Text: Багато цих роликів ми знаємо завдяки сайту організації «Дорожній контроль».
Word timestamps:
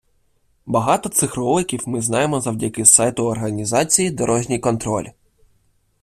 Багато 0.65 1.09
цих 1.09 1.35
роликів 1.35 1.83
ми 1.87 2.01
знаємо 2.01 2.41
завдяки 2.41 2.85
сайту 2.85 3.23
організації 3.25 4.11
«Дорожній 4.11 4.59
контроль». 4.59 5.05